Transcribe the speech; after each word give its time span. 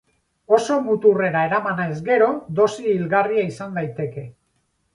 Oso 0.55 0.77
muturrera 0.87 1.43
eramanez 1.49 1.91
gero, 2.09 2.31
dosi 2.63 2.89
hilgarria 2.95 3.47
izan 3.53 3.79
daiteke. 3.79 4.29